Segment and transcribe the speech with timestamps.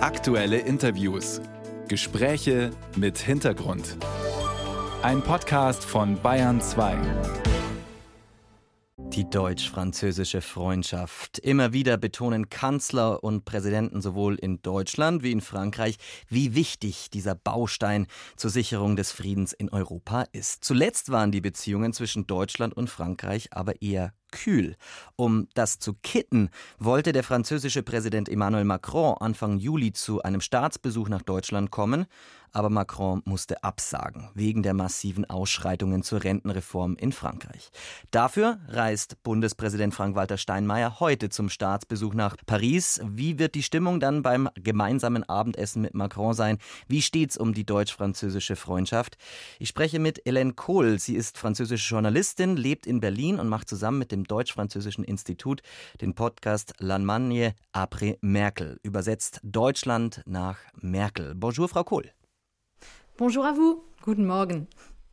[0.00, 1.40] Aktuelle Interviews.
[1.88, 3.96] Gespräche mit Hintergrund.
[5.02, 6.96] Ein Podcast von Bayern 2.
[8.96, 11.40] Die deutsch-französische Freundschaft.
[11.40, 15.96] Immer wieder betonen Kanzler und Präsidenten sowohl in Deutschland wie in Frankreich,
[16.28, 18.06] wie wichtig dieser Baustein
[18.36, 20.64] zur Sicherung des Friedens in Europa ist.
[20.64, 24.76] Zuletzt waren die Beziehungen zwischen Deutschland und Frankreich aber eher kühl.
[25.16, 31.08] Um das zu kitten, wollte der französische Präsident Emmanuel Macron Anfang Juli zu einem Staatsbesuch
[31.08, 32.06] nach Deutschland kommen,
[32.52, 37.70] aber Macron musste absagen, wegen der massiven Ausschreitungen zur Rentenreform in Frankreich.
[38.10, 43.00] Dafür reist Bundespräsident Frank-Walter Steinmeier heute zum Staatsbesuch nach Paris.
[43.04, 46.58] Wie wird die Stimmung dann beim gemeinsamen Abendessen mit Macron sein?
[46.86, 49.18] Wie steht's um die deutsch-französische Freundschaft?
[49.58, 50.98] Ich spreche mit Hélène Kohl.
[50.98, 55.62] Sie ist französische Journalistin, lebt in Berlin und macht zusammen mit dem Deutsch-Französischen Institut
[56.00, 61.34] den Podcast L'Allemagne après Merkel, übersetzt Deutschland nach Merkel.
[61.34, 62.10] Bonjour, Frau Kohl.
[63.16, 63.82] Bonjour à vous.
[64.02, 64.68] Guten Morgen.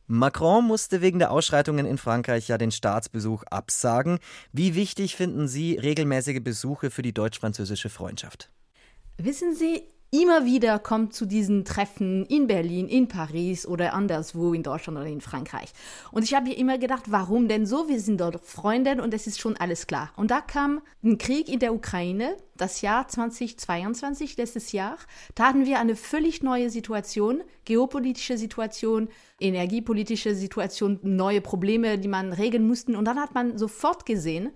[0.06, 4.20] Macron musste wegen der Ausschreitungen in Frankreich ja den Staatsbesuch absagen.
[4.52, 8.50] Wie wichtig finden Sie regelmäßige Besuche für die deutsch-französische Freundschaft?
[9.18, 9.82] Wissen Sie,
[10.22, 15.08] immer wieder kommt zu diesen Treffen in Berlin, in Paris oder anderswo in Deutschland oder
[15.08, 15.72] in Frankreich.
[16.10, 17.88] Und ich habe mir immer gedacht, warum denn so?
[17.88, 20.12] Wir sind dort Freunde und es ist schon alles klar.
[20.16, 24.96] Und da kam ein Krieg in der Ukraine, das Jahr 2022, letztes Jahr.
[25.34, 29.08] Da hatten wir eine völlig neue Situation, geopolitische Situation,
[29.40, 32.96] energiepolitische Situation, neue Probleme, die man regeln musste.
[32.96, 34.50] Und dann hat man sofort gesehen,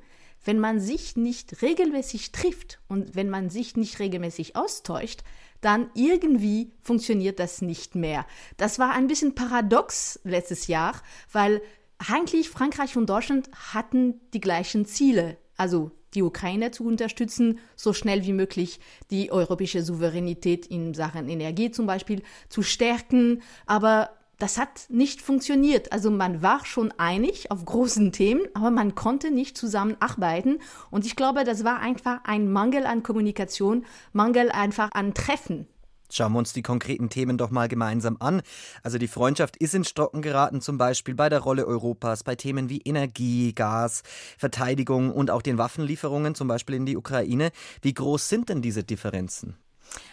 [0.44, 5.20] wenn man sich nicht regelmäßig trifft und wenn man sich nicht regelmäßig austauscht,
[5.60, 8.26] dann irgendwie funktioniert das nicht mehr.
[8.56, 10.94] Das war ein bisschen paradox letztes Jahr,
[11.32, 11.60] weil
[11.98, 15.36] eigentlich Frankreich und Deutschland hatten die gleichen Ziele.
[15.56, 18.80] Also die Ukraine zu unterstützen, so schnell wie möglich
[19.10, 23.42] die europäische Souveränität in Sachen Energie zum Beispiel zu stärken.
[23.66, 25.92] Aber das hat nicht funktioniert.
[25.92, 30.58] Also man war schon einig auf großen Themen, aber man konnte nicht zusammenarbeiten.
[30.90, 35.66] Und ich glaube, das war einfach ein Mangel an Kommunikation, Mangel einfach an Treffen.
[36.12, 38.42] Schauen wir uns die konkreten Themen doch mal gemeinsam an.
[38.82, 42.68] Also die Freundschaft ist in Stocken geraten, zum Beispiel bei der Rolle Europas, bei Themen
[42.68, 44.02] wie Energie, Gas,
[44.36, 47.52] Verteidigung und auch den Waffenlieferungen, zum Beispiel in die Ukraine.
[47.82, 49.56] Wie groß sind denn diese Differenzen?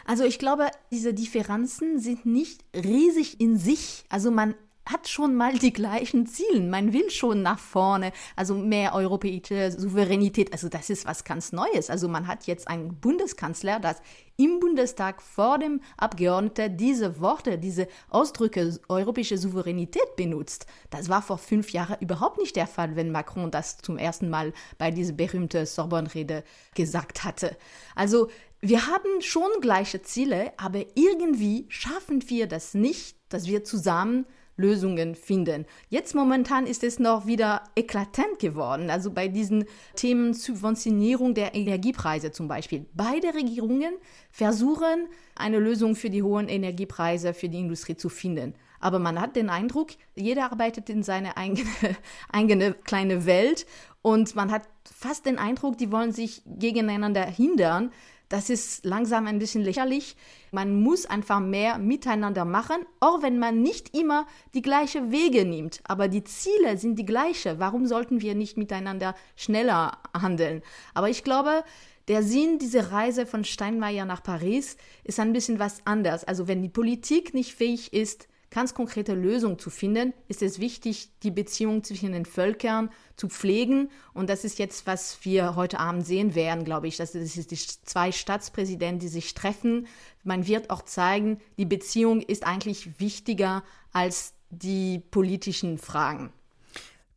[0.06, 4.06] Also ich glaube, diese Differenzen sind nicht riesig in sich.
[4.10, 4.56] Also man
[4.92, 6.62] hat schon mal die gleichen Ziele.
[6.62, 10.54] Man will schon nach vorne, also mehr europäische Souveränität.
[10.54, 11.90] Also das ist was ganz Neues.
[11.90, 14.02] Also man hat jetzt einen Bundeskanzler, das
[14.38, 20.68] im Bundestag vor dem Abgeordneten diese Worte, diese Ausdrücke europäische Souveränität benutzt.
[20.90, 24.54] Das war vor fünf Jahren überhaupt nicht der Fall, wenn Macron das zum ersten Mal
[24.78, 26.44] bei dieser berühmten Sorbonne-Rede
[26.76, 27.58] gesagt hatte.
[27.96, 34.26] Also wir haben schon gleiche Ziele, aber irgendwie schaffen wir das nicht, dass wir zusammen
[34.58, 35.66] Lösungen finden.
[35.90, 38.90] Jetzt momentan ist es noch wieder eklatant geworden.
[38.90, 42.86] Also bei diesen Themen Subventionierung der Energiepreise zum Beispiel.
[42.94, 43.94] Beide Regierungen
[44.32, 48.56] versuchen, eine Lösung für die hohen Energiepreise für die Industrie zu finden.
[48.80, 51.68] Aber man hat den Eindruck, jeder arbeitet in seine eigene,
[52.32, 53.66] eigene kleine Welt
[54.02, 57.92] und man hat fast den Eindruck, die wollen sich gegeneinander hindern.
[58.30, 60.18] Das ist langsam ein bisschen lächerlich.
[60.52, 65.80] Man muss einfach mehr miteinander machen, auch wenn man nicht immer die gleichen Wege nimmt.
[65.86, 67.60] Aber die Ziele sind die gleichen.
[67.60, 70.62] Warum sollten wir nicht miteinander schneller handeln?
[70.94, 71.64] Aber ich glaube,
[72.10, 76.24] der Sinn dieser Reise von Steinmeier nach Paris ist ein bisschen was anders.
[76.26, 81.10] Also wenn die Politik nicht fähig ist, ganz konkrete Lösungen zu finden, ist es wichtig,
[81.24, 83.90] die Beziehung zwischen den Völkern zu pflegen.
[84.14, 86.98] Und das ist jetzt, was wir heute Abend sehen werden, glaube ich.
[86.98, 89.88] Das ist die zwei Staatspräsidenten, die sich treffen.
[90.24, 96.32] Man wird auch zeigen, die Beziehung ist eigentlich wichtiger als die politischen Fragen.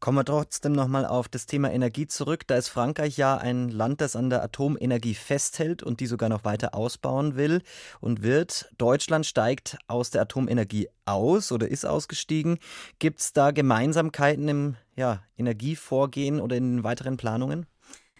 [0.00, 2.46] Kommen wir trotzdem nochmal auf das Thema Energie zurück.
[2.46, 6.42] Da ist Frankreich ja ein Land, das an der Atomenergie festhält und die sogar noch
[6.42, 7.60] weiter ausbauen will
[8.00, 8.72] und wird.
[8.78, 12.60] Deutschland steigt aus der Atomenergie aus oder ist ausgestiegen.
[12.98, 17.66] Gibt es da Gemeinsamkeiten im ja, Energievorgehen oder in weiteren Planungen?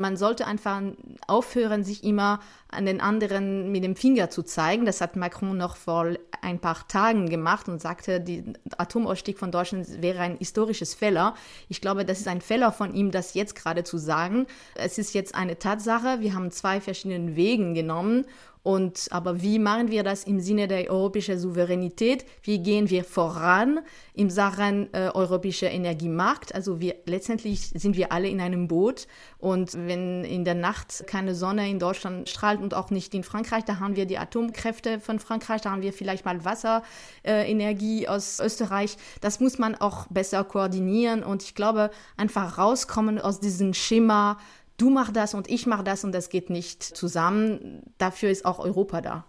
[0.00, 0.80] Man sollte einfach
[1.26, 4.86] aufhören, sich immer an den anderen mit dem Finger zu zeigen.
[4.86, 8.44] Das hat Macron noch vor ein paar Tagen gemacht und sagte, der
[8.78, 11.34] Atomausstieg von Deutschland wäre ein historisches Fehler.
[11.68, 14.46] Ich glaube, das ist ein Fehler von ihm, das jetzt gerade zu sagen.
[14.74, 16.20] Es ist jetzt eine Tatsache.
[16.20, 18.24] Wir haben zwei verschiedene Wege genommen
[18.62, 22.26] Und aber wie machen wir das im Sinne der europäischen Souveränität?
[22.42, 23.80] Wie gehen wir voran
[24.12, 26.54] im Sachen äh, europäischer Energiemarkt?
[26.54, 29.06] Also wir letztendlich sind wir alle in einem Boot
[29.38, 33.64] und wenn in der Nacht keine Sonne in Deutschland strahlt und auch nicht in Frankreich,
[33.64, 38.40] da haben wir die Atomkräfte von Frankreich, da haben wir vielleicht mal Wasserenergie äh, aus
[38.40, 38.98] Österreich.
[39.22, 44.36] Das muss man auch besser koordinieren und ich glaube einfach rauskommen aus diesem Schema
[44.80, 47.82] du mach das und ich mach das und das geht nicht zusammen.
[47.98, 49.24] Dafür ist auch Europa da.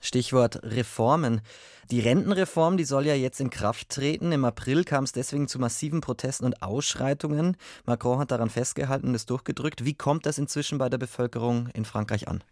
[0.00, 1.42] Stichwort Reformen.
[1.90, 4.30] Die Rentenreform, die soll ja jetzt in Kraft treten.
[4.32, 7.56] Im April kam es deswegen zu massiven Protesten und Ausschreitungen.
[7.84, 9.84] Macron hat daran festgehalten und es durchgedrückt.
[9.84, 12.44] Wie kommt das inzwischen bei der Bevölkerung in Frankreich an?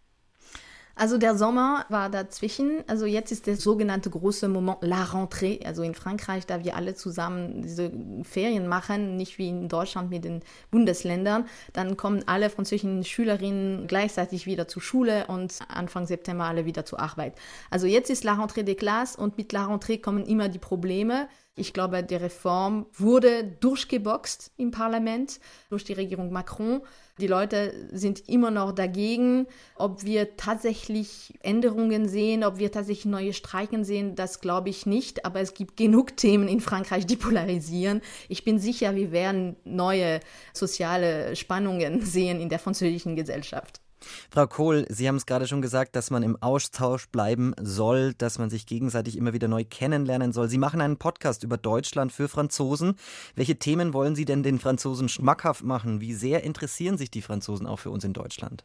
[0.99, 2.83] Also der Sommer war dazwischen.
[2.89, 6.97] Also jetzt ist der sogenannte große Moment La Rentrée, also in Frankreich, da wir alle
[6.97, 7.93] zusammen diese
[8.25, 10.43] Ferien machen, nicht wie in Deutschland mit den
[10.73, 11.47] Bundesländern.
[11.73, 16.99] Dann kommen alle französischen Schülerinnen gleichzeitig wieder zur Schule und Anfang September alle wieder zur
[16.99, 17.35] Arbeit.
[17.71, 21.29] Also jetzt ist La Rentrée des Classes und mit La Rentrée kommen immer die Probleme.
[21.59, 25.41] Ich glaube, die Reform wurde durchgeboxt im Parlament
[25.71, 26.83] durch die Regierung Macron.
[27.19, 29.49] Die Leute sind immer noch dagegen.
[29.75, 35.25] Ob wir tatsächlich Änderungen sehen, ob wir tatsächlich neue Streiken sehen, das glaube ich nicht.
[35.25, 38.03] Aber es gibt genug Themen in Frankreich, die polarisieren.
[38.29, 40.21] Ich bin sicher, wir werden neue
[40.53, 43.81] soziale Spannungen sehen in der französischen Gesellschaft.
[44.31, 48.39] Frau Kohl, Sie haben es gerade schon gesagt, dass man im Austausch bleiben soll, dass
[48.39, 50.49] man sich gegenseitig immer wieder neu kennenlernen soll.
[50.49, 52.95] Sie machen einen Podcast über Deutschland für Franzosen.
[53.35, 56.00] Welche Themen wollen Sie denn den Franzosen schmackhaft machen?
[56.00, 58.65] Wie sehr interessieren sich die Franzosen auch für uns in Deutschland?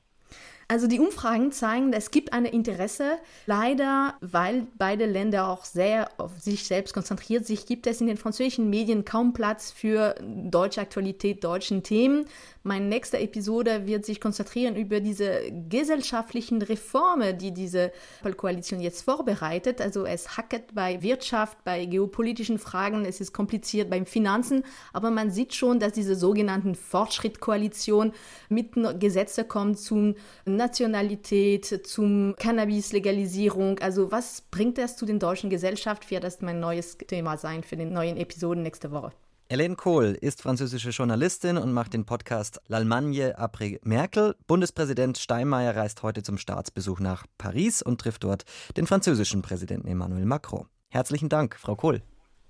[0.67, 3.19] Also die Umfragen zeigen, es gibt ein Interesse.
[3.45, 8.17] Leider, weil beide Länder auch sehr auf sich selbst konzentriert sind, gibt es in den
[8.17, 12.25] französischen Medien kaum Platz für deutsche Aktualität, deutschen Themen.
[12.65, 17.91] Meine nächste Episode wird sich konzentrieren über diese gesellschaftlichen Reformen, die diese
[18.37, 19.81] Koalition jetzt vorbereitet.
[19.81, 24.63] Also es hacket bei Wirtschaft, bei geopolitischen Fragen, es ist kompliziert beim Finanzen,
[24.93, 28.13] aber man sieht schon, dass diese sogenannten Fortschrittkoalition
[28.47, 33.79] mit Gesetze kommt zum Nationalität, zum Cannabis-Legalisierung.
[33.79, 36.09] Also was bringt das zu den deutschen Gesellschaft?
[36.09, 39.11] Wird das mein neues Thema sein für den neuen Episoden nächste Woche.
[39.49, 44.35] Hélène Kohl ist französische Journalistin und macht den Podcast L'Allemagne après Merkel.
[44.47, 48.45] Bundespräsident Steinmeier reist heute zum Staatsbesuch nach Paris und trifft dort
[48.77, 50.67] den französischen Präsidenten Emmanuel Macron.
[50.89, 52.01] Herzlichen Dank, Frau Kohl.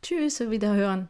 [0.02, 1.10] Tschüss, wiederhören.